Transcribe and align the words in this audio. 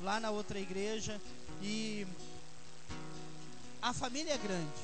lá 0.00 0.20
na 0.20 0.30
outra 0.30 0.58
igreja 0.58 1.20
e 1.60 2.06
a 3.80 3.92
família 3.92 4.34
é 4.34 4.38
grande, 4.38 4.80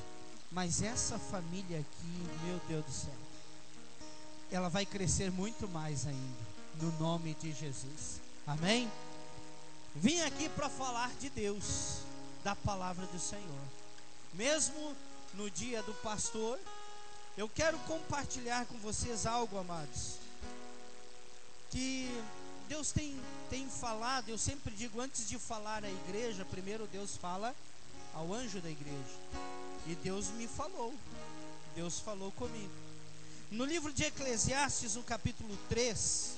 mas 0.51 0.81
essa 0.81 1.17
família 1.17 1.79
aqui, 1.79 2.45
meu 2.45 2.59
Deus 2.67 2.85
do 2.85 2.91
céu, 2.91 3.13
ela 4.51 4.69
vai 4.69 4.85
crescer 4.85 5.31
muito 5.31 5.67
mais 5.67 6.05
ainda, 6.07 6.45
no 6.81 6.91
nome 6.99 7.33
de 7.35 7.51
Jesus. 7.51 8.21
Amém? 8.45 8.89
Vim 9.95 10.21
aqui 10.21 10.49
para 10.49 10.69
falar 10.69 11.11
de 11.19 11.29
Deus, 11.29 11.99
da 12.43 12.55
palavra 12.55 13.05
do 13.07 13.19
Senhor. 13.19 13.65
Mesmo 14.33 14.95
no 15.33 15.49
dia 15.49 15.81
do 15.83 15.93
pastor, 15.95 16.59
eu 17.37 17.49
quero 17.49 17.77
compartilhar 17.79 18.65
com 18.65 18.77
vocês 18.77 19.25
algo, 19.25 19.57
amados, 19.57 20.17
que 21.69 22.09
Deus 22.67 22.91
tem, 22.91 23.19
tem 23.49 23.69
falado. 23.69 24.29
Eu 24.29 24.37
sempre 24.37 24.73
digo, 24.73 24.99
antes 24.99 25.27
de 25.27 25.37
falar 25.37 25.83
à 25.83 25.89
igreja, 25.89 26.45
primeiro 26.45 26.87
Deus 26.87 27.15
fala 27.17 27.55
ao 28.13 28.33
anjo 28.33 28.59
da 28.61 28.69
igreja. 28.69 29.19
E 29.87 29.95
Deus 29.95 30.29
me 30.29 30.47
falou, 30.47 30.93
Deus 31.75 31.99
falou 31.99 32.31
comigo. 32.31 32.73
No 33.51 33.65
livro 33.65 33.93
de 33.93 34.03
Eclesiastes, 34.03 34.95
no 34.95 35.03
capítulo 35.03 35.55
3, 35.69 36.37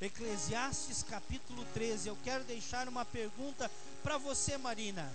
Eclesiastes 0.00 1.02
capítulo 1.02 1.64
13, 1.72 2.08
eu 2.08 2.18
quero 2.24 2.44
deixar 2.44 2.88
uma 2.88 3.04
pergunta 3.04 3.70
para 4.02 4.18
você, 4.18 4.56
Marina. 4.56 5.10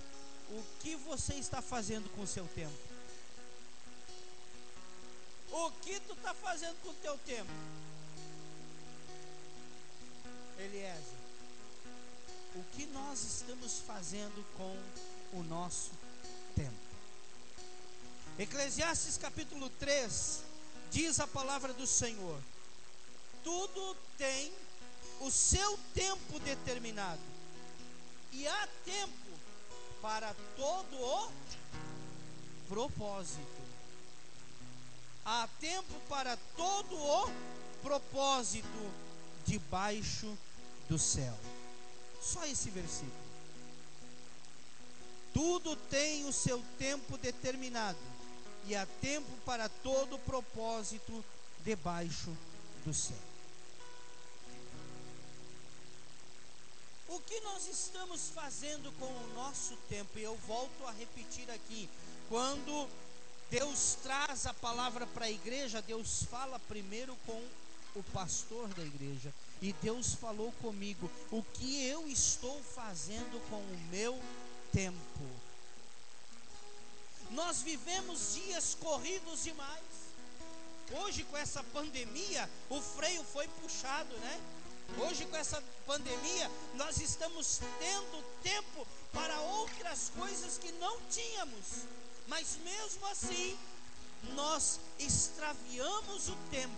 O 0.50 0.64
que 0.80 0.96
você 0.96 1.36
está 1.36 1.62
fazendo 1.62 2.10
com 2.16 2.22
o 2.22 2.28
seu 2.28 2.46
tempo? 2.56 2.74
O 5.52 5.72
que 5.82 6.00
tu 6.02 6.14
está 6.14 6.34
fazendo 6.34 6.76
com 6.82 6.90
o 6.90 6.96
teu 6.96 7.18
tempo? 7.20 7.52
Eliezer, 10.60 11.18
o 12.56 12.64
que 12.76 12.86
nós 12.88 13.24
estamos 13.24 13.80
fazendo 13.80 14.46
com 14.58 15.38
o 15.38 15.44
nosso 15.44 15.92
tempo? 16.56 16.76
Eclesiastes 18.38 19.18
capítulo 19.18 19.70
3 19.72 20.42
diz 20.92 21.20
a 21.20 21.28
palavra 21.28 21.74
do 21.74 21.88
Senhor: 21.88 22.42
tudo 23.44 23.96
tem 24.18 24.52
o 25.22 25.32
seu 25.32 25.78
tempo 25.94 26.40
determinado, 26.40 27.22
e 28.32 28.48
há 28.48 28.68
tempo 28.86 29.40
para 30.02 30.34
todo 30.56 30.96
o 30.96 31.32
propósito 32.68 33.60
há 35.30 35.48
tempo 35.60 35.94
para 36.10 36.36
todo 36.58 36.96
o 36.96 37.30
propósito 37.84 38.92
debaixo 39.46 40.36
do 40.90 40.98
céu. 40.98 41.38
Só 42.22 42.44
esse 42.46 42.70
versículo. 42.70 43.30
Tudo 45.34 45.76
tem 45.76 46.26
o 46.26 46.34
seu 46.34 46.62
tempo 46.78 47.18
determinado, 47.18 48.00
e 48.66 48.76
há 48.76 48.86
tempo 49.00 49.30
para 49.46 49.70
todo 49.70 50.20
propósito 50.20 51.24
debaixo 51.64 52.36
do 52.84 52.94
céu. 52.94 53.30
O 57.08 57.20
que 57.22 57.40
nós 57.42 57.68
estamos 57.68 58.30
fazendo 58.30 58.92
com 59.00 59.06
o 59.06 59.34
nosso 59.34 59.76
tempo? 59.88 60.18
E 60.20 60.24
eu 60.24 60.36
volto 60.48 60.86
a 60.86 60.92
repetir 60.92 61.50
aqui: 61.50 61.90
quando 62.28 62.88
Deus 63.50 63.98
traz 64.04 64.46
a 64.46 64.54
palavra 64.54 65.08
para 65.08 65.26
a 65.26 65.32
igreja, 65.32 65.82
Deus 65.82 66.24
fala 66.24 66.60
primeiro 66.60 67.16
com 67.26 67.44
o 67.96 68.04
pastor 68.14 68.68
da 68.70 68.84
igreja. 68.84 69.34
E 69.62 69.74
Deus 69.74 70.14
falou 70.14 70.52
comigo 70.62 71.12
o 71.32 71.44
que 71.44 71.86
eu 71.86 72.08
estou 72.08 72.62
fazendo 72.64 73.42
com 73.50 73.58
o 73.58 73.78
meu 73.92 74.20
tempo. 74.72 75.00
Nós 77.32 77.62
vivemos 77.62 78.36
dias 78.36 78.76
corridos 78.80 79.44
demais. 79.44 79.84
Hoje, 80.92 81.24
com 81.26 81.38
essa 81.38 81.64
pandemia, 81.66 82.50
o 82.70 82.82
freio 82.82 83.24
foi 83.24 83.48
puxado, 83.62 84.16
né? 84.18 84.42
Hoje, 84.98 85.26
com 85.26 85.38
essa 85.38 85.62
pandemia, 85.86 86.50
nós 86.76 87.00
estamos 87.00 87.60
tendo 87.78 88.24
tempo 88.42 88.88
para 89.14 89.40
outras 89.40 90.12
coisas 90.18 90.58
que 90.58 90.72
não 90.74 91.00
tínhamos. 91.12 91.86
Mas 92.28 92.58
mesmo 92.64 93.06
assim, 93.08 93.58
nós 94.36 94.80
extraviamos 94.98 96.30
o 96.30 96.36
tempo, 96.50 96.74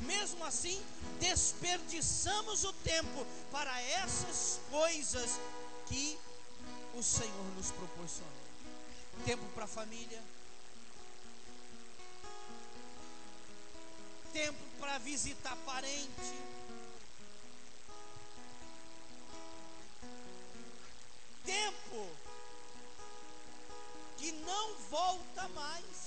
mesmo 0.00 0.44
assim, 0.44 0.82
desperdiçamos 1.20 2.64
o 2.64 2.72
tempo 2.72 3.26
para 3.50 3.80
essas 3.82 4.60
coisas 4.70 5.38
que 5.86 6.18
o 6.94 7.02
Senhor 7.02 7.44
nos 7.56 7.70
proporcionou 7.70 8.44
tempo 9.24 9.44
para 9.54 9.64
a 9.64 9.68
família, 9.68 10.22
tempo 14.32 14.58
para 14.80 14.98
visitar 14.98 15.56
parente. 15.64 16.34
Tempo 21.44 22.08
que 24.16 24.32
não 24.32 24.74
volta 24.90 25.48
mais. 25.48 26.03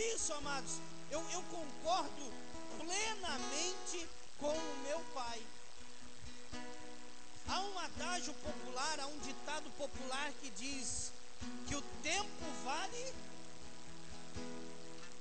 Isso, 0.00 0.32
amados, 0.34 0.78
eu, 1.10 1.20
eu 1.30 1.42
concordo 1.44 2.32
plenamente 2.78 4.08
com 4.38 4.56
o 4.56 4.76
meu 4.84 5.00
pai. 5.14 5.42
Há 7.48 7.60
um 7.60 7.78
adágio 7.78 8.32
popular, 8.34 9.00
há 9.00 9.06
um 9.06 9.18
ditado 9.18 9.70
popular 9.72 10.32
que 10.40 10.50
diz 10.50 11.12
que 11.66 11.74
o 11.74 11.82
tempo 12.02 12.44
vale. 12.64 13.14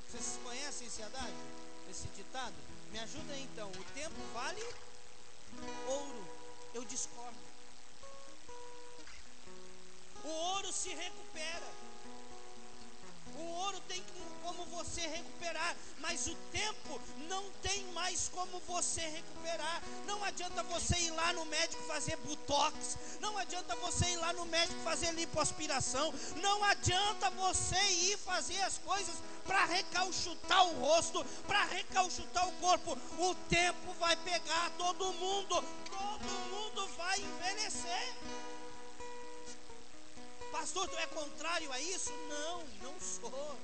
Vocês 0.07 0.39
conhecem 0.43 0.87
esse 0.87 1.01
adágio? 1.03 1.35
Esse 1.89 2.07
ditado? 2.09 2.53
Me 2.91 2.99
ajuda 2.99 3.33
aí 3.33 3.43
então. 3.51 3.69
O 3.69 3.83
tempo 3.93 4.15
vale 4.33 4.63
ouro. 5.87 6.27
Eu 6.73 6.85
discordo. 6.85 7.37
O 10.23 10.27
ouro 10.27 10.71
se 10.71 10.89
recupera. 10.89 11.88
O 13.37 13.41
ouro 13.41 13.79
tem 13.87 14.03
como 14.41 14.65
você 14.65 15.01
recuperar, 15.01 15.75
mas 15.99 16.27
o 16.27 16.35
tempo 16.51 16.99
não 17.27 17.43
tem 17.61 17.85
mais 17.93 18.29
como 18.29 18.59
você 18.61 19.01
recuperar. 19.01 19.81
Não 20.05 20.23
adianta 20.23 20.63
você 20.63 20.97
ir 20.97 21.11
lá 21.11 21.33
no 21.33 21.45
médico 21.45 21.81
fazer 21.83 22.17
botox, 22.17 22.97
não 23.19 23.37
adianta 23.37 23.75
você 23.75 24.05
ir 24.07 24.17
lá 24.17 24.33
no 24.33 24.45
médico 24.45 24.79
fazer 24.81 25.11
lipoaspiração, 25.13 26.13
não 26.37 26.63
adianta 26.63 27.29
você 27.31 27.79
ir 27.91 28.17
fazer 28.17 28.59
as 28.61 28.77
coisas 28.79 29.15
para 29.45 29.65
recalchutar 29.65 30.65
o 30.67 30.79
rosto, 30.79 31.23
para 31.47 31.63
recalchutar 31.65 32.47
o 32.47 32.51
corpo. 32.53 32.97
O 33.19 33.35
tempo 33.49 33.93
vai 33.99 34.15
pegar 34.15 34.71
todo 34.77 35.13
mundo, 35.13 35.63
todo 35.89 36.29
mundo 36.51 36.87
vai 36.97 37.19
envelhecer. 37.19 38.15
Pastor, 40.59 40.89
tu 40.89 40.97
é 40.97 41.07
contrário 41.07 41.71
a 41.71 41.79
isso? 41.79 42.11
Não, 42.27 42.61
não 42.83 42.99
sou. 42.99 43.57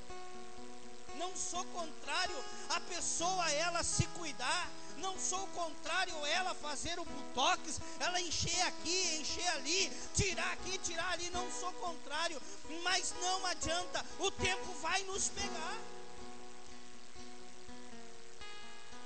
Não 1.17 1.35
sou 1.35 1.65
contrário 1.65 2.37
a 2.69 2.79
pessoa 2.79 3.51
ela 3.51 3.83
se 3.83 4.05
cuidar. 4.19 4.69
Não 4.99 5.19
sou 5.19 5.45
contrário 5.47 6.15
a 6.23 6.29
ela 6.29 6.55
fazer 6.55 6.97
o 6.97 7.03
botox, 7.03 7.81
ela 7.99 8.21
encher 8.21 8.61
aqui, 8.61 9.17
encher 9.17 9.47
ali, 9.49 9.91
tirar 10.15 10.53
aqui, 10.53 10.77
tirar 10.77 11.11
ali. 11.11 11.29
Não 11.31 11.51
sou 11.51 11.73
contrário, 11.73 12.41
mas 12.81 13.13
não 13.19 13.45
adianta, 13.45 14.05
o 14.17 14.31
tempo 14.31 14.71
vai 14.75 15.03
nos 15.03 15.27
pegar. 15.27 15.77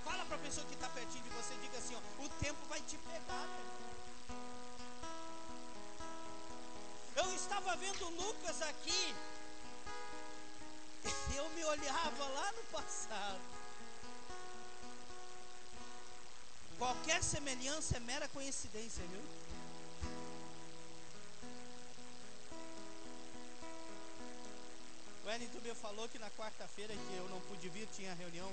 Fala 0.05 0.25
para 0.25 0.35
a 0.35 0.39
pessoa 0.39 0.65
que 0.67 0.75
está 0.75 0.89
pertinho 0.89 1.23
de 1.23 1.29
você, 1.29 1.55
diga 1.55 1.79
assim: 1.79 1.95
ó, 1.95 2.23
o 2.23 2.29
tempo 2.29 2.59
vai 2.69 2.81
te 2.81 2.99
pegar, 2.99 3.47
meu 3.47 3.79
Eu 7.19 7.35
estava 7.35 7.75
vendo 7.75 8.09
Lucas 8.11 8.61
aqui. 8.61 9.15
Eu 11.35 11.49
me 11.49 11.65
olhava 11.65 12.23
lá 12.29 12.51
no 12.53 12.63
passado. 12.71 13.41
Qualquer 16.77 17.21
semelhança 17.21 17.97
é 17.97 17.99
mera 17.99 18.29
coincidência, 18.29 19.03
viu? 19.07 19.21
O 25.21 25.27
Wellington 25.27 25.59
me 25.59 25.75
falou 25.75 26.07
que 26.07 26.17
na 26.17 26.29
quarta-feira 26.31 26.93
que 26.93 27.15
eu 27.17 27.27
não 27.27 27.41
pude 27.41 27.67
vir, 27.67 27.85
tinha 27.87 28.13
reunião 28.13 28.49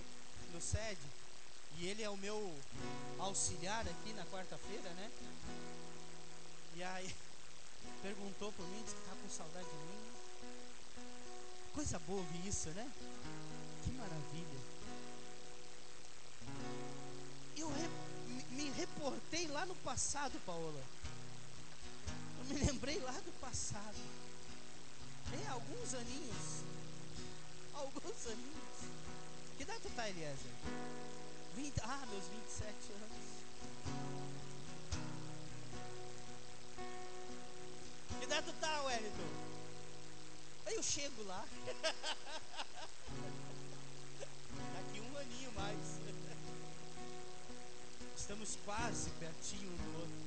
no 0.53 0.61
SED. 0.61 0.99
E 1.79 1.87
ele 1.87 2.03
é 2.03 2.11
o 2.11 2.17
meu 2.17 2.39
auxiliar 3.21 3.87
aqui 3.87 4.13
na 4.15 4.27
quarta-feira, 4.27 4.91
né? 4.91 5.11
E 6.75 6.83
aí 6.83 7.15
perguntou 8.03 8.53
por 8.53 8.67
mim, 8.69 8.83
disse 8.83 8.95
que 8.95 9.01
está 9.03 9.15
com 9.15 9.29
saudade 9.29 9.69
de 9.69 9.77
mim. 9.77 10.07
Coisa 11.75 11.99
boa 12.01 12.21
ouvir 12.21 12.47
isso, 12.47 12.69
né? 12.71 12.91
Que 13.85 13.91
maravilha. 13.91 14.61
Eu 17.57 17.69
re, 17.69 17.89
me 18.51 18.71
reportei 18.71 19.47
lá 19.49 19.67
no 19.67 19.75
passado, 19.77 20.41
Paola. 20.47 20.83
Eu 22.39 22.45
me 22.47 22.65
lembrei 22.65 22.99
lá 23.01 23.13
do 23.13 23.33
passado. 23.41 23.97
É, 25.33 25.49
alguns 25.49 25.95
aninhos. 25.95 26.65
Alguns 27.75 28.27
aninhos. 28.27 28.79
Que 29.59 29.65
data 29.65 29.91
tá, 29.95 30.09
Eliezer? 30.09 30.51
20, 31.57 31.81
ah, 31.83 32.07
meus 32.11 32.25
27 32.29 32.93
anos. 32.93 34.26
Idade 38.27 38.47
tu 38.47 38.53
tá, 38.61 38.83
Wellington? 38.83 39.29
Aí 40.67 40.75
eu 40.75 40.83
chego 40.83 41.23
lá. 41.23 41.45
Daqui 44.75 45.01
um 45.01 45.17
aninho 45.17 45.53
mais. 45.53 45.79
Estamos 48.17 48.59
quase 48.65 49.11
pertinho 49.11 49.71
um 49.71 49.77
do 49.77 50.01
outro. 50.01 50.27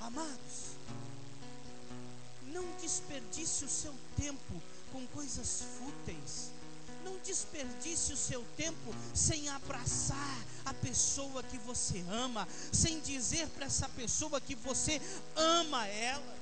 Amados, 0.00 0.74
não 2.52 2.64
desperdice 2.80 3.64
o 3.64 3.68
seu 3.68 3.94
tempo 4.16 4.60
com 4.90 5.06
coisas 5.06 5.62
fúteis. 5.78 6.50
Não 7.04 7.18
desperdice 7.18 8.12
o 8.12 8.16
seu 8.16 8.42
tempo 8.56 8.94
sem 9.14 9.48
abraçar 9.50 10.44
a 10.64 10.72
pessoa 10.72 11.42
que 11.42 11.58
você 11.58 12.02
ama, 12.10 12.48
sem 12.72 12.98
dizer 13.00 13.46
para 13.48 13.66
essa 13.66 13.88
pessoa 13.90 14.40
que 14.40 14.54
você 14.54 15.00
ama 15.36 15.86
ela. 15.86 16.34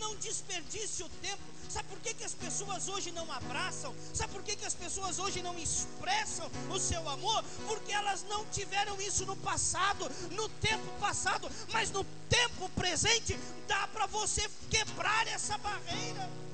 Não 0.00 0.16
desperdice 0.16 1.02
o 1.02 1.08
tempo. 1.20 1.42
Sabe 1.68 1.88
por 1.88 2.00
que, 2.00 2.14
que 2.14 2.24
as 2.24 2.32
pessoas 2.32 2.88
hoje 2.88 3.10
não 3.10 3.30
abraçam? 3.30 3.94
Sabe 4.14 4.32
por 4.32 4.42
que, 4.42 4.56
que 4.56 4.64
as 4.64 4.72
pessoas 4.72 5.18
hoje 5.18 5.42
não 5.42 5.58
expressam 5.58 6.50
o 6.70 6.78
seu 6.78 7.06
amor? 7.06 7.44
Porque 7.66 7.92
elas 7.92 8.22
não 8.22 8.46
tiveram 8.46 8.98
isso 9.02 9.26
no 9.26 9.36
passado, 9.36 10.10
no 10.30 10.48
tempo 10.48 10.86
passado, 10.98 11.50
mas 11.70 11.90
no 11.90 12.04
tempo 12.30 12.68
presente 12.70 13.38
dá 13.66 13.86
para 13.88 14.06
você 14.06 14.48
quebrar 14.70 15.26
essa 15.26 15.58
barreira 15.58 16.47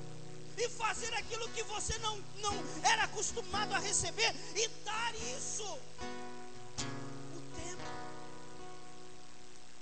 e 0.57 0.69
fazer 0.69 1.13
aquilo 1.15 1.49
que 1.51 1.63
você 1.65 1.99
não, 1.99 2.17
não 2.37 2.55
era 2.83 3.05
acostumado 3.05 3.75
a 3.75 3.79
receber 3.79 4.35
e 4.55 4.69
dar 4.85 5.15
isso. 5.15 5.65
O 5.65 7.41
tempo. 7.57 7.83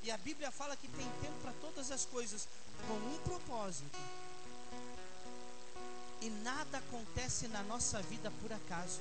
E 0.03 0.11
a 0.11 0.19
Bíblia 0.19 0.51
fala 0.51 0.77
que 0.77 0.89
tem 0.89 1.09
tempo 1.21 1.39
para 1.43 1.53
todas 1.61 1.91
as 1.91 2.05
coisas, 2.05 2.49
com 2.87 2.95
um 2.95 3.19
propósito. 3.25 3.99
E 6.21 6.31
nada 6.31 6.79
acontece 6.79 7.49
na 7.49 7.63
nossa 7.65 8.01
vida 8.03 8.31
por 8.41 8.53
acaso. 8.53 9.01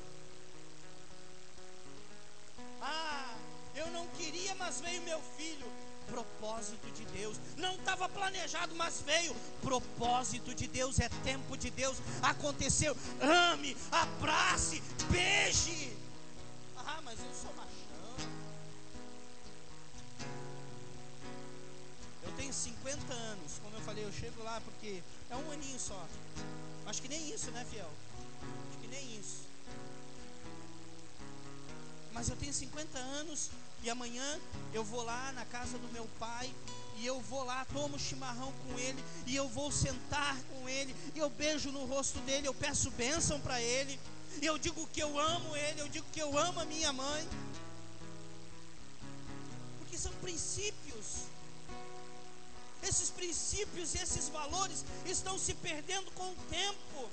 Ah, 2.81 3.35
eu 3.75 3.87
não 3.91 4.07
queria, 4.07 4.55
mas 4.55 4.81
veio 4.81 5.01
meu 5.03 5.21
filho. 5.37 5.67
Propósito 6.07 6.91
de 6.91 7.05
Deus. 7.05 7.37
Não 7.57 7.75
estava 7.75 8.09
planejado, 8.09 8.75
mas 8.75 9.01
veio. 9.01 9.35
Propósito 9.61 10.53
de 10.53 10.67
Deus, 10.67 10.99
é 10.99 11.09
tempo 11.23 11.57
de 11.57 11.69
Deus. 11.69 11.97
Aconteceu. 12.21 12.95
Ame, 13.21 13.75
abrace, 13.91 14.81
beije. 15.09 15.97
Ah, 16.75 17.01
mas 17.03 17.19
eu 17.19 17.33
sou 17.33 17.53
machão. 17.53 17.71
Eu 22.23 22.31
tenho 22.33 22.53
50 22.53 23.13
anos. 23.13 23.59
Como 23.63 23.75
eu 23.75 23.81
falei, 23.81 24.03
eu 24.03 24.11
chego 24.11 24.43
lá 24.43 24.61
porque 24.61 25.01
é 25.29 25.35
um 25.35 25.51
aninho 25.51 25.79
só. 25.79 26.07
Acho 26.85 27.01
que 27.01 27.07
nem 27.07 27.33
isso, 27.33 27.49
né, 27.51 27.65
fiel? 27.69 27.89
Acho 28.69 28.79
que 28.79 28.87
nem 28.87 29.19
isso. 29.19 29.41
Mas 32.11 32.29
eu 32.29 32.35
tenho 32.35 32.53
50 32.53 32.97
anos 32.97 33.49
e 33.83 33.89
amanhã 33.89 34.39
eu 34.73 34.83
vou 34.83 35.03
lá 35.03 35.31
na 35.33 35.45
casa 35.45 35.77
do 35.77 35.87
meu 35.89 36.07
pai 36.19 36.53
e 36.97 37.05
eu 37.05 37.19
vou 37.21 37.43
lá, 37.43 37.65
tomo 37.65 37.97
chimarrão 37.97 38.53
com 38.63 38.77
ele 38.77 39.03
e 39.25 39.35
eu 39.35 39.47
vou 39.49 39.71
sentar 39.71 40.37
com 40.43 40.69
ele 40.69 40.95
e 41.15 41.19
eu 41.19 41.29
beijo 41.29 41.71
no 41.71 41.85
rosto 41.85 42.19
dele, 42.19 42.47
eu 42.47 42.53
peço 42.53 42.91
bênção 42.91 43.39
para 43.39 43.61
ele. 43.61 43.99
E 44.39 44.45
eu 44.45 44.57
digo 44.57 44.87
que 44.87 45.01
eu 45.01 45.19
amo 45.19 45.55
ele, 45.57 45.81
eu 45.81 45.89
digo 45.89 46.05
que 46.11 46.21
eu 46.21 46.37
amo 46.37 46.59
a 46.59 46.65
minha 46.65 46.93
mãe. 46.93 47.27
Porque 49.79 49.97
são 49.97 50.13
princípios. 50.13 51.25
Esses 52.81 53.09
princípios 53.09 53.93
e 53.93 53.97
esses 53.97 54.29
valores 54.29 54.85
estão 55.05 55.37
se 55.37 55.53
perdendo 55.55 56.09
com 56.11 56.31
o 56.31 56.35
tempo. 56.49 57.09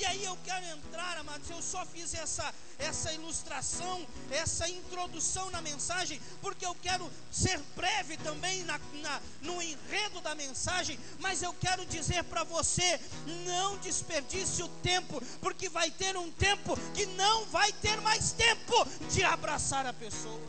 E 0.00 0.04
aí 0.04 0.24
eu 0.24 0.36
quero 0.44 0.64
entrar, 0.66 1.18
amados, 1.18 1.50
eu 1.50 1.60
só 1.60 1.84
fiz 1.84 2.14
essa, 2.14 2.54
essa 2.80 3.12
ilustração, 3.12 4.06
essa 4.30 4.68
introdução 4.68 5.50
na 5.50 5.60
mensagem, 5.60 6.20
porque 6.40 6.64
eu 6.64 6.74
quero 6.76 7.10
ser 7.30 7.58
breve 7.76 8.16
também 8.18 8.64
na, 8.64 8.78
na 8.94 9.20
no 9.42 9.62
enredo 9.62 10.20
da 10.20 10.34
mensagem, 10.34 10.98
mas 11.18 11.42
eu 11.42 11.52
quero 11.54 11.84
dizer 11.86 12.24
para 12.24 12.42
você: 12.44 13.00
não 13.44 13.76
desperdice 13.78 14.62
o 14.62 14.68
tempo, 14.82 15.20
porque 15.40 15.68
vai 15.68 15.90
ter 15.90 16.16
um 16.16 16.30
tempo 16.32 16.76
que 16.94 17.06
não 17.06 17.44
vai 17.46 17.72
ter 17.74 18.00
mais 18.00 18.32
tempo 18.32 18.84
de 19.10 19.22
abraçar 19.22 19.86
a 19.86 19.92
pessoa. 19.92 20.40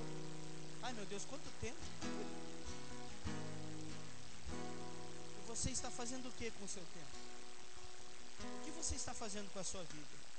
Ai 0.82 0.94
meu 0.94 1.06
Deus, 1.06 1.26
quanto 1.26 1.50
tempo! 1.60 1.78
Você 5.48 5.70
está 5.70 5.92
fazendo 5.92 6.30
o 6.30 6.32
que 6.32 6.50
com 6.52 6.66
o 6.66 6.68
seu 6.68 6.82
tempo? 6.82 7.22
O 8.42 8.66
que 8.66 8.72
você 8.72 8.96
está 8.96 9.14
fazendo 9.14 9.52
com 9.52 9.60
a 9.60 9.64
sua 9.64 9.84
vida? 9.84 10.31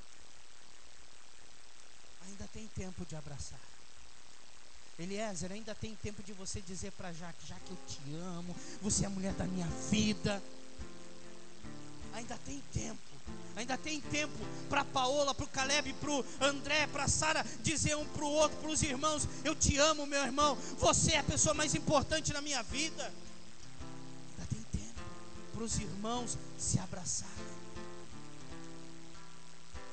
Ainda 2.33 2.49
tem 2.53 2.67
tempo 2.69 3.05
de 3.05 3.15
abraçar. 3.15 3.61
Eliezer, 4.99 5.53
ainda 5.53 5.75
tem 5.75 5.95
tempo 5.97 6.23
de 6.23 6.33
você 6.33 6.61
dizer 6.63 6.91
para 6.93 7.13
Jaque, 7.13 7.47
Jaque, 7.47 7.71
eu 7.71 7.79
te 7.87 8.15
amo, 8.15 8.57
você 8.81 9.05
é 9.05 9.07
a 9.07 9.11
mulher 9.11 9.33
da 9.35 9.45
minha 9.45 9.67
vida. 9.91 10.43
Ainda 12.15 12.39
tem 12.39 12.63
tempo. 12.73 13.01
Ainda 13.55 13.77
tem 13.77 14.01
tempo 14.01 14.39
para 14.69 14.85
Paola, 14.85 15.35
para 15.35 15.45
o 15.45 15.49
Caleb, 15.49 15.93
para 15.95 16.11
o 16.11 16.25
André, 16.41 16.87
para 16.87 17.07
Sara 17.07 17.45
dizer 17.63 17.97
um 17.97 18.07
para 18.07 18.25
o 18.25 18.31
outro, 18.31 18.57
para 18.59 18.71
os 18.71 18.83
irmãos: 18.83 19.29
Eu 19.45 19.55
te 19.55 19.77
amo, 19.77 20.07
meu 20.07 20.23
irmão. 20.23 20.57
Você 20.79 21.13
é 21.13 21.19
a 21.19 21.25
pessoa 21.25 21.55
mais 21.55 21.75
importante 21.75 22.33
na 22.33 22.41
minha 22.41 22.63
vida 22.63 23.13
para 25.63 25.67
os 25.67 25.79
irmãos 25.79 26.37
se 26.59 26.79
abraçarem. 26.81 27.33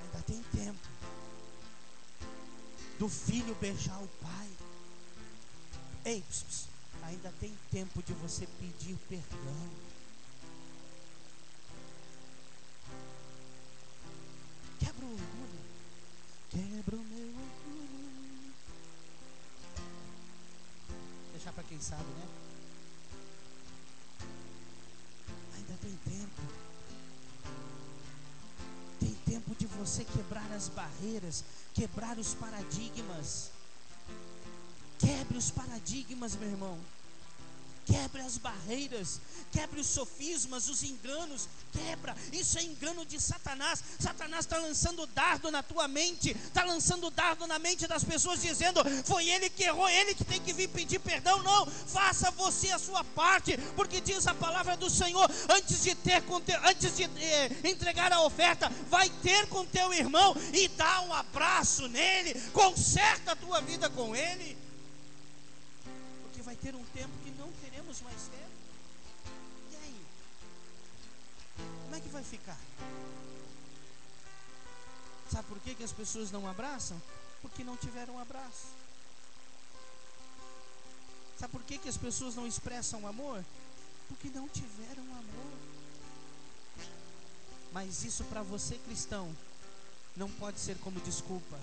Ainda 0.01 0.24
tem 0.24 0.41
tempo 0.51 0.99
do 3.00 3.08
filho 3.08 3.56
beijar 3.56 3.98
o 4.03 4.08
pai. 4.22 4.50
Ei, 6.03 6.22
ainda 7.03 7.34
tem 7.39 7.58
tempo 7.72 8.03
de 8.03 8.12
você 8.13 8.46
pedir 8.60 8.98
perdão. 9.08 9.70
Quebra 14.79 15.06
o 15.06 15.13
orgulho. 15.13 15.62
Quebra 16.50 16.96
o 16.98 17.03
meu 17.06 17.27
orgulho. 17.27 18.53
Deixar 21.32 21.53
para 21.53 21.63
quem 21.63 21.79
sabe, 21.79 22.03
né? 22.03 22.49
Tempo 29.50 29.56
de 29.56 29.65
você 29.65 30.03
quebrar 30.03 30.51
as 30.51 30.70
barreiras, 30.70 31.44
quebrar 31.74 32.18
os 32.18 32.34
paradigmas. 32.34 33.51
Quebre 35.00 35.38
os 35.38 35.50
paradigmas, 35.50 36.36
meu 36.36 36.50
irmão. 36.50 36.77
Quebre 37.89 38.22
as 38.22 38.38
barreiras, 38.38 39.19
quebre 39.51 39.79
os 39.79 39.88
sofismas, 39.88 40.69
os 40.69 40.84
enganos, 40.84 41.50
quebra. 41.72 42.15
Isso 42.31 42.60
é 42.60 42.63
engano 42.63 43.03
de 43.03 43.19
Satanás. 43.19 43.84
Satanás 44.00 44.46
está 44.46 44.60
lançando 44.60 45.08
dardo 45.08 45.50
na 45.50 45.63
tua 45.63 45.88
mente, 45.88 46.29
está 46.29 46.63
lançando 46.63 47.10
dardo 47.10 47.48
na 47.48 47.58
mente 47.58 47.88
das 47.88 48.03
pessoas, 48.03 48.41
dizendo: 48.41 48.81
foi 49.05 49.27
ele 49.27 49.50
que 49.50 49.63
errou, 49.63 49.89
ele 49.89 50.13
que 50.13 50.24
tem 50.24 50.39
que 50.39 50.53
vir 50.53 50.69
pedir 50.69 51.00
perdão. 51.00 51.41
Não, 51.41 51.65
faça 51.65 52.29
você 52.29 52.69
a 52.69 52.77
sua 52.77 53.03
parte, 53.03 53.58
porque 53.75 54.00
diz 54.00 54.27
a 54.27 54.36
palavra 54.36 54.77
do 54.77 54.89
Senhor: 54.89 55.27
antes 55.50 55.81
de 55.81 55.96
ter, 55.96 56.24
antes 56.65 56.96
de 56.96 57.03
eh, 57.03 57.50
entregar 57.63 58.13
a 58.13 58.22
oferta, 58.22 58.69
vai 58.88 59.10
ter 59.10 59.48
com 59.48 59.65
teu 59.65 59.91
irmão 59.91 60.36
e 60.53 60.67
dá 60.67 61.01
um 61.01 61.13
abraço 61.13 61.88
nele, 61.88 62.39
conserta 62.51 63.31
a 63.31 63.36
tua 63.36 63.62
vida 63.62 63.89
com 63.89 64.15
ele, 64.15 64.55
porque 66.24 66.41
vai 66.43 66.55
ter 66.55 66.75
um 66.75 66.84
tempo 66.93 67.12
que 67.24 67.28
temos 67.89 68.01
mais 68.01 68.27
tempo. 68.27 68.51
E 69.72 69.75
aí? 69.75 70.05
Como 71.86 71.96
é 71.96 72.00
que 72.00 72.10
vai 72.10 72.24
ficar? 72.24 72.58
Sabe 75.31 75.48
por 75.48 75.60
que, 75.60 75.74
que 75.74 75.84
as 75.84 75.91
pessoas 75.91 76.29
não 76.29 76.48
abraçam? 76.48 77.01
Porque 77.41 77.63
não 77.63 77.75
tiveram 77.75 78.15
um 78.15 78.19
abraço. 78.19 78.67
Sabe 81.39 81.51
por 81.51 81.63
que, 81.63 81.79
que 81.79 81.89
as 81.89 81.98
pessoas 81.98 82.36
não 82.36 82.46
expressam 82.46 83.08
amor? 83.08 83.43
Porque 84.08 84.29
não 84.29 84.48
tiveram 84.48 85.03
amor. 85.03 85.58
Mas 87.72 88.03
isso 88.03 88.24
para 88.25 88.43
você 88.43 88.77
cristão 88.77 89.36
não 90.15 90.29
pode 90.29 90.60
ser 90.60 90.77
como 90.79 91.00
desculpa. 91.00 91.60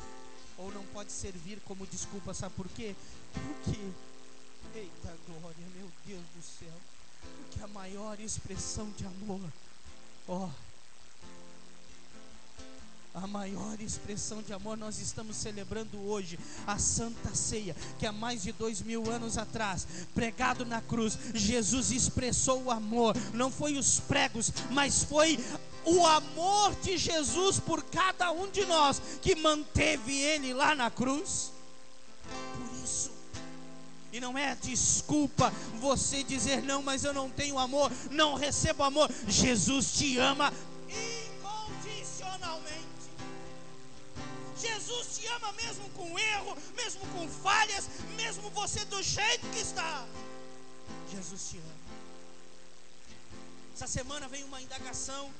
ou 0.58 0.72
não 0.72 0.84
pode 0.86 1.12
servir 1.12 1.60
como 1.66 1.86
desculpa, 1.86 2.32
sabe 2.32 2.54
por 2.54 2.66
quê? 2.70 2.96
Porque, 3.32 3.92
eita 4.76 5.16
glória, 5.26 5.66
meu 5.74 5.90
Deus 6.06 6.22
do 6.36 6.42
céu, 6.42 6.74
porque 7.40 7.64
a 7.64 7.68
maior 7.68 8.20
expressão 8.20 8.90
de 8.90 9.06
amor, 9.06 9.40
ó, 10.28 10.50
a 13.14 13.26
maior 13.26 13.80
expressão 13.80 14.42
de 14.42 14.52
amor 14.52 14.76
nós 14.76 14.98
estamos 14.98 15.36
celebrando 15.36 15.98
hoje, 16.06 16.38
a 16.66 16.78
Santa 16.78 17.34
Ceia, 17.34 17.74
que 17.98 18.04
há 18.04 18.12
mais 18.12 18.42
de 18.42 18.52
dois 18.52 18.82
mil 18.82 19.10
anos 19.10 19.38
atrás, 19.38 19.86
pregado 20.14 20.66
na 20.66 20.82
cruz, 20.82 21.18
Jesus 21.32 21.90
expressou 21.90 22.64
o 22.64 22.70
amor, 22.70 23.16
não 23.32 23.50
foi 23.50 23.78
os 23.78 24.00
pregos, 24.00 24.52
mas 24.70 25.02
foi 25.02 25.38
o 25.86 26.04
amor 26.04 26.74
de 26.82 26.98
Jesus 26.98 27.58
por 27.58 27.82
cada 27.84 28.30
um 28.32 28.50
de 28.50 28.66
nós 28.66 29.00
que 29.22 29.34
manteve 29.34 30.12
ele 30.12 30.52
lá 30.52 30.74
na 30.74 30.90
cruz. 30.90 31.52
Por 32.28 32.84
isso, 32.84 33.15
e 34.16 34.20
não 34.20 34.36
é 34.38 34.54
desculpa 34.54 35.50
você 35.78 36.22
dizer 36.22 36.62
não, 36.62 36.82
mas 36.82 37.04
eu 37.04 37.12
não 37.12 37.28
tenho 37.28 37.58
amor, 37.58 37.92
não 38.10 38.32
recebo 38.34 38.82
amor. 38.82 39.10
Jesus 39.28 39.92
te 39.92 40.16
ama 40.16 40.50
incondicionalmente. 40.88 42.86
Jesus 44.58 45.18
te 45.18 45.26
ama 45.26 45.52
mesmo 45.52 45.90
com 45.90 46.18
erro, 46.18 46.56
mesmo 46.74 47.06
com 47.08 47.28
falhas, 47.28 47.90
mesmo 48.16 48.48
você 48.50 48.86
do 48.86 49.02
jeito 49.02 49.46
que 49.50 49.58
está. 49.58 50.06
Jesus 51.12 51.50
te 51.50 51.58
ama. 51.58 51.76
Essa 53.74 53.86
semana 53.86 54.26
vem 54.28 54.44
uma 54.44 54.62
indagação 54.62 55.30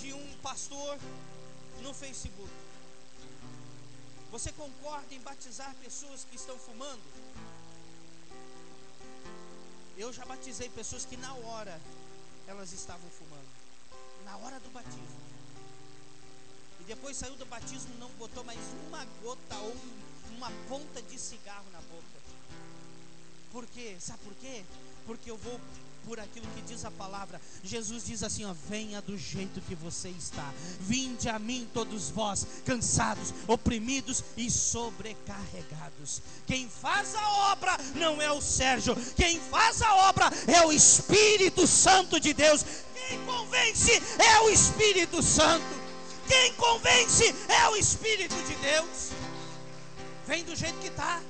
de 0.00 0.12
um 0.12 0.36
pastor 0.40 0.96
no 1.82 1.92
Facebook. 1.92 2.48
Você 4.30 4.52
concorda 4.52 5.12
em 5.12 5.20
batizar 5.20 5.74
pessoas 5.82 6.22
que 6.22 6.36
estão 6.36 6.56
fumando? 6.58 7.02
Eu 9.98 10.12
já 10.12 10.24
batizei 10.24 10.68
pessoas 10.68 11.04
que 11.04 11.16
na 11.16 11.34
hora 11.34 11.80
elas 12.46 12.72
estavam 12.72 13.10
fumando. 13.10 13.48
Na 14.24 14.36
hora 14.36 14.60
do 14.60 14.70
batismo. 14.70 15.20
E 16.80 16.84
depois 16.84 17.16
saiu 17.16 17.34
do 17.34 17.44
batismo, 17.46 17.92
não 17.98 18.08
botou 18.10 18.44
mais 18.44 18.60
uma 18.86 19.04
gota 19.20 19.56
ou 19.56 19.76
uma 20.36 20.52
ponta 20.68 21.02
de 21.02 21.18
cigarro 21.18 21.68
na 21.72 21.80
boca. 21.80 22.18
Por 23.52 23.66
quê? 23.66 23.96
Sabe 23.98 24.18
por 24.24 24.34
quê? 24.34 24.62
Porque 25.06 25.30
eu 25.30 25.36
vou 25.36 25.58
por 26.08 26.18
aquilo 26.18 26.46
que 26.54 26.62
diz 26.62 26.84
a 26.84 26.90
palavra. 26.90 27.40
Jesus 27.62 28.04
diz 28.04 28.22
assim: 28.22 28.44
ó, 28.44 28.54
venha 28.68 29.00
do 29.02 29.16
jeito 29.16 29.60
que 29.60 29.74
você 29.74 30.08
está. 30.08 30.52
Vinde 30.80 31.28
a 31.28 31.38
mim 31.38 31.68
todos 31.74 32.08
vós, 32.08 32.46
cansados, 32.64 33.34
oprimidos 33.46 34.24
e 34.36 34.50
sobrecarregados. 34.50 36.22
Quem 36.46 36.68
faz 36.68 37.14
a 37.14 37.28
obra 37.52 37.76
não 37.94 38.20
é 38.22 38.32
o 38.32 38.40
Sérgio, 38.40 38.96
quem 39.14 39.38
faz 39.38 39.82
a 39.82 39.94
obra 40.08 40.30
é 40.46 40.64
o 40.66 40.72
Espírito 40.72 41.66
Santo 41.66 42.18
de 42.18 42.32
Deus. 42.32 42.64
Quem 42.94 43.24
convence 43.24 43.92
é 44.18 44.40
o 44.40 44.50
Espírito 44.50 45.22
Santo. 45.22 45.64
Quem 46.26 46.52
convence 46.54 47.34
é 47.48 47.68
o 47.68 47.76
Espírito 47.76 48.34
de 48.34 48.54
Deus. 48.56 49.10
Vem 50.26 50.44
do 50.44 50.54
jeito 50.54 50.78
que 50.78 50.88
está. 50.88 51.22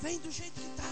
Vem 0.00 0.18
do 0.18 0.30
jeito 0.30 0.60
que 0.60 0.66
está. 0.66 0.90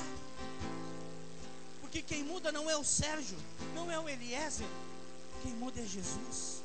Porque 1.80 2.02
quem 2.02 2.24
muda 2.24 2.50
não 2.50 2.68
é 2.68 2.76
o 2.76 2.84
Sérgio, 2.84 3.38
não 3.74 3.90
é 3.90 3.98
o 3.98 4.08
Eliezer. 4.08 4.66
Quem 5.42 5.52
muda 5.52 5.80
é 5.80 5.84
Jesus. 5.84 6.62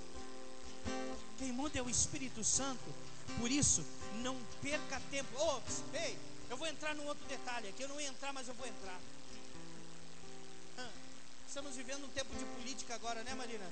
Quem 1.38 1.52
muda 1.52 1.78
é 1.78 1.82
o 1.82 1.90
Espírito 1.90 2.44
Santo. 2.44 2.94
Por 3.40 3.52
isso, 3.52 3.86
não 4.22 4.38
perca 4.62 5.02
tempo. 5.12 5.38
Ops, 5.38 5.84
ei, 5.94 6.18
eu 6.50 6.58
vou 6.58 6.68
entrar 6.68 6.96
num 6.96 7.06
outro 7.06 7.26
detalhe 7.28 7.70
aqui. 7.70 7.84
Eu 7.84 7.90
não 7.90 8.02
ia 8.02 8.08
entrar, 8.08 8.34
mas 8.34 8.48
eu 8.48 8.54
vou 8.56 8.68
entrar. 8.68 9.00
Estamos 11.52 11.76
vivendo 11.76 12.06
um 12.06 12.10
tempo 12.12 12.34
de 12.34 12.46
política 12.46 12.96
agora, 12.96 13.24
né, 13.24 13.36
Marina? 13.36 13.66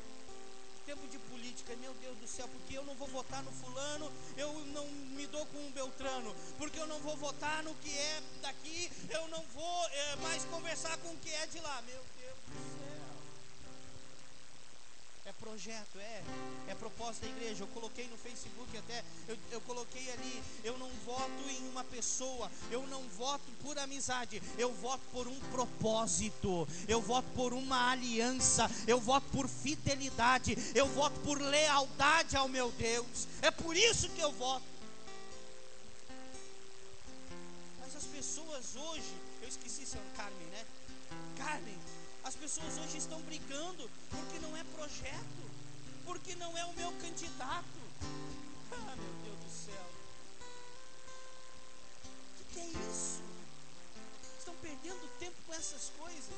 Tempo 0.89 1.07
de 1.07 1.19
política, 1.19 1.75
meu 1.75 1.93
Deus 2.01 2.17
do 2.17 2.27
céu, 2.27 2.47
porque 2.47 2.75
eu 2.75 2.83
não 2.83 2.95
vou 2.95 3.07
votar 3.09 3.43
no 3.43 3.51
fulano, 3.51 4.11
eu 4.35 4.51
não 4.73 4.87
me 4.87 5.27
dou 5.27 5.45
com 5.45 5.67
o 5.67 5.69
Beltrano, 5.69 6.35
porque 6.57 6.79
eu 6.79 6.87
não 6.87 6.99
vou 7.01 7.15
votar 7.15 7.61
no 7.61 7.75
que 7.75 7.95
é 7.95 8.23
daqui, 8.41 8.89
eu 9.07 9.27
não 9.27 9.43
vou 9.53 9.87
é, 9.89 10.15
mais 10.15 10.43
conversar 10.45 10.97
com 10.97 11.09
o 11.09 11.17
que 11.17 11.29
é 11.29 11.45
de 11.45 11.59
lá, 11.59 11.79
meu 11.83 12.03
Deus 12.17 12.37
do 12.47 12.79
céu. 12.79 12.88
É 15.29 15.33
projeto, 15.33 15.99
é, 15.99 16.23
é 16.69 16.73
propósito 16.73 17.21
da 17.21 17.27
igreja. 17.27 17.63
Eu 17.63 17.67
coloquei 17.67 18.07
no 18.07 18.17
Facebook 18.17 18.75
até, 18.75 19.03
eu, 19.27 19.37
eu 19.51 19.61
coloquei 19.61 20.11
ali, 20.11 20.43
eu 20.63 20.75
não 20.79 20.89
voto 21.05 21.47
em 21.47 21.69
uma 21.69 21.83
pessoa, 21.83 22.51
eu 22.71 22.87
não 22.87 23.07
voto 23.09 23.45
por 23.61 23.77
amizade, 23.77 24.41
eu 24.57 24.73
voto 24.73 25.03
por 25.11 25.27
um 25.27 25.39
propósito, 25.51 26.67
eu 26.87 26.99
voto 26.99 27.27
por 27.35 27.53
uma 27.53 27.91
aliança, 27.91 28.67
eu 28.87 28.99
voto 28.99 29.27
por 29.29 29.47
fidelidade, 29.47 30.57
eu 30.73 30.87
voto 30.87 31.19
por 31.19 31.39
lealdade 31.39 32.35
ao 32.35 32.47
meu 32.47 32.71
Deus. 32.71 33.27
É 33.43 33.51
por 33.51 33.77
isso 33.77 34.09
que 34.09 34.21
eu 34.21 34.31
voto. 34.31 34.65
Mas 37.79 37.95
as 37.95 38.05
pessoas 38.05 38.75
hoje, 38.75 39.13
eu 39.43 39.47
esqueci 39.47 39.85
seu 39.85 40.01
Carmen, 40.17 40.47
né? 40.47 40.65
Carmen, 41.37 41.77
as 42.23 42.35
pessoas 42.35 42.77
hoje 42.77 42.97
estão 42.97 43.21
brigando 43.21 43.89
porque 44.09 44.39
não 44.39 44.55
é 44.55 44.63
projeto, 44.75 45.49
porque 46.05 46.35
não 46.35 46.57
é 46.57 46.65
o 46.65 46.73
meu 46.73 46.91
candidato. 46.93 47.79
Ah, 48.71 48.95
meu 48.95 49.13
Deus 49.23 49.39
do 49.39 49.65
céu. 49.65 49.85
O 52.39 52.53
que, 52.53 52.59
é 52.59 52.65
isso? 52.65 53.21
Estão 54.37 54.55
perdendo 54.55 55.19
tempo 55.19 55.35
com 55.45 55.53
essas 55.53 55.91
coisas. 55.97 56.35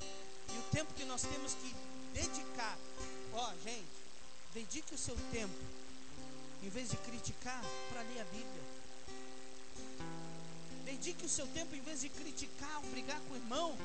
E 0.00 0.58
o 0.58 0.62
tempo 0.72 0.92
que 0.94 1.04
nós 1.04 1.22
temos 1.22 1.54
que 1.54 1.74
dedicar. 2.12 2.78
Ó, 3.34 3.50
oh, 3.50 3.62
gente, 3.62 3.86
dedique 4.54 4.94
o 4.94 4.98
seu 4.98 5.16
tempo, 5.30 5.54
em 6.62 6.68
vez 6.68 6.90
de 6.90 6.96
criticar, 6.98 7.62
para 7.90 8.02
ler 8.02 8.20
a 8.20 8.24
Bíblia. 8.24 8.78
Dedique 10.88 11.26
o 11.26 11.28
seu 11.28 11.46
tempo, 11.48 11.74
em 11.76 11.82
vez 11.82 12.00
de 12.00 12.08
criticar 12.08 12.80
brigar 12.90 13.20
com 13.28 13.34
o 13.34 13.36
irmão, 13.36 13.76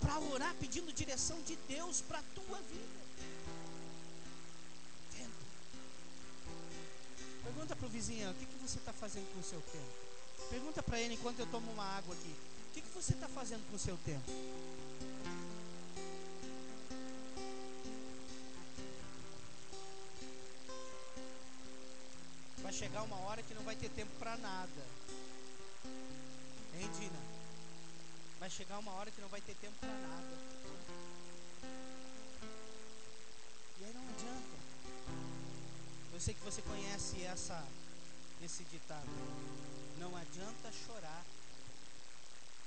para 0.00 0.18
orar 0.20 0.54
pedindo 0.56 0.92
direção 0.92 1.40
de 1.42 1.56
Deus 1.66 2.02
para 2.02 2.18
a 2.18 2.22
tua 2.34 2.58
vida. 2.58 3.00
Tempo. 5.16 5.44
Pergunta 7.44 7.74
para 7.74 7.86
o 7.86 7.88
vizinho: 7.88 8.30
o 8.30 8.34
que, 8.34 8.44
que 8.44 8.54
você 8.56 8.78
está 8.78 8.92
fazendo 8.92 9.32
com 9.32 9.40
o 9.40 9.42
seu 9.42 9.60
tempo? 9.60 10.48
Pergunta 10.50 10.82
para 10.82 11.00
ele 11.00 11.14
enquanto 11.14 11.40
eu 11.40 11.46
tomo 11.46 11.70
uma 11.72 11.84
água 11.96 12.14
aqui: 12.14 12.34
o 12.68 12.72
que, 12.74 12.82
que 12.82 12.90
você 12.90 13.14
está 13.14 13.28
fazendo 13.28 13.68
com 13.70 13.76
o 13.76 13.78
seu 13.78 13.96
tempo? 14.04 14.30
Vai 22.58 22.72
chegar 22.72 23.02
uma 23.02 23.16
hora 23.20 23.42
que 23.42 23.54
não 23.54 23.62
vai 23.62 23.76
ter 23.76 23.88
tempo 23.90 24.10
para 24.18 24.36
nada. 24.36 25.00
Hein, 26.74 26.90
Dina? 26.98 27.18
Vai 28.38 28.50
chegar 28.50 28.78
uma 28.78 28.92
hora 28.92 29.10
que 29.10 29.20
não 29.20 29.28
vai 29.28 29.40
ter 29.40 29.54
tempo 29.56 29.74
para 29.80 29.88
nada. 29.88 30.36
E 33.78 33.84
aí 33.84 33.92
não 33.92 34.08
adianta. 34.08 34.56
Eu 36.12 36.20
sei 36.20 36.34
que 36.34 36.44
você 36.44 36.62
conhece 36.62 37.22
essa, 37.22 37.62
esse 38.42 38.64
ditado. 38.64 39.08
Não 39.98 40.16
adianta 40.16 40.72
chorar 40.86 41.24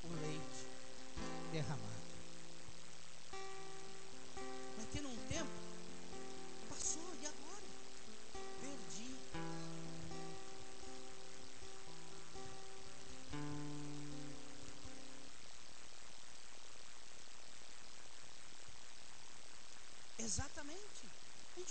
o 0.03 0.07
leite 0.21 0.67
derramado. 1.51 2.03
Vai 4.77 4.85
ter 4.91 5.05
um 5.05 5.15
tempo, 5.27 5.62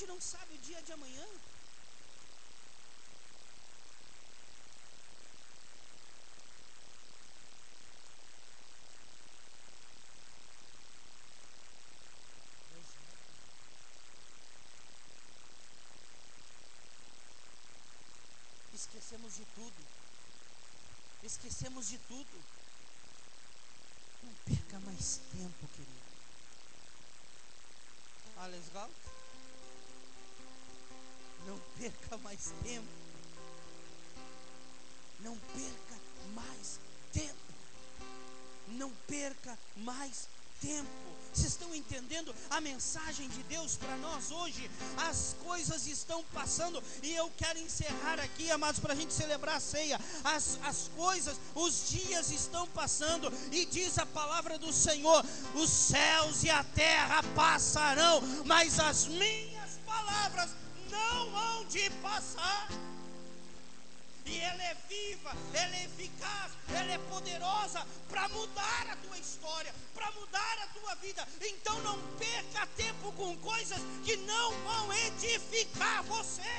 gente 0.03 0.09
não 0.09 0.21
sabe 0.21 0.55
o 0.55 0.59
dia 0.59 0.83
de 0.83 0.93
amanhã. 0.93 1.27
Esquecemos 18.75 19.37
de 19.37 19.45
tudo. 19.55 19.87
Esquecemos 21.23 21.89
de 21.89 21.99
tudo. 21.99 22.45
Não 24.25 24.35
perca 24.47 24.81
mais 24.81 25.21
tempo, 25.31 25.69
querido. 25.69 26.03
Alles 28.37 28.67
legal? 28.67 28.91
Não 31.47 31.59
perca 31.79 32.17
mais 32.19 32.53
tempo. 32.63 32.89
Não 35.21 35.37
perca 35.37 36.01
mais 36.35 36.79
tempo. 37.13 37.37
Não 38.69 38.91
perca 39.07 39.59
mais 39.77 40.29
tempo. 40.61 41.13
Vocês 41.33 41.49
estão 41.49 41.75
entendendo 41.75 42.35
a 42.51 42.61
mensagem 42.61 43.27
de 43.29 43.43
Deus 43.45 43.77
para 43.77 43.97
nós 43.97 44.31
hoje? 44.31 44.71
As 44.99 45.35
coisas 45.43 45.87
estão 45.87 46.23
passando 46.25 46.83
e 47.03 47.13
eu 47.15 47.31
quero 47.39 47.59
encerrar 47.59 48.21
aqui, 48.21 48.51
amados, 48.51 48.79
para 48.79 48.93
a 48.93 48.97
gente 48.97 49.15
celebrar 49.15 49.57
a 49.57 49.61
ceia. 49.61 49.99
As, 50.23 50.59
as 50.63 50.91
coisas, 50.95 51.39
os 51.55 51.89
dias 51.89 52.31
estão 52.31 52.69
passando 52.69 53.33
e 53.51 53.65
diz 53.65 53.99
a 53.99 54.05
palavra 54.05 54.59
do 54.59 54.73
Senhor: 54.73 55.25
os 55.55 55.71
céus 55.71 56.45
e 56.45 56.51
a 56.51 56.63
terra 56.63 57.23
passarão, 57.35 58.21
mas 58.45 58.79
as 58.79 59.07
minhas 59.07 59.81
palavras 59.87 60.51
não 60.93 61.37
hão 61.37 61.65
de 61.65 61.89
passar. 62.03 62.69
E 64.25 64.39
ela 64.39 64.63
é 64.63 64.77
viva, 64.89 65.33
ela 65.53 65.77
é 65.77 65.85
eficaz, 65.85 66.53
ela 66.69 66.93
é 66.93 66.99
poderosa 66.99 67.85
para 68.09 68.29
mudar 68.29 68.87
a 68.93 68.97
tua 68.97 69.19
história, 69.19 69.75
para 69.95 70.11
mudar 70.13 70.59
a 70.63 70.67
tua 70.79 70.95
vida. 70.97 71.27
Então 71.41 71.77
não 71.81 71.99
perca 72.19 72.67
tempo 72.77 73.11
com 73.13 73.37
coisas 73.39 73.81
que 74.05 74.17
não 74.19 74.53
vão 74.63 74.93
edificar 74.95 76.05
você. 76.05 76.53